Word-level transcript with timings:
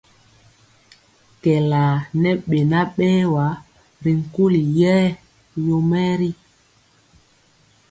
Kɛɛla 1.41 1.81
ŋɛ 2.21 2.31
beŋa 2.47 2.79
berwa 2.95 3.45
ri 4.03 4.11
nkuli 4.19 4.61
yɛɛ 4.77 5.05
yomɛɛri. 5.65 6.29